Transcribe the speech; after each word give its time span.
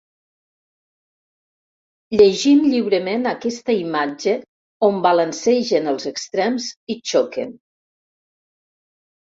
Llegim 2.17 2.63
lliurement 2.71 3.27
aquesta 3.33 3.75
imatge 3.81 4.35
on 4.89 4.99
balancegen 5.07 5.93
els 5.93 6.09
extrems 6.13 6.71
i 6.97 7.01
xoquen. 7.13 7.55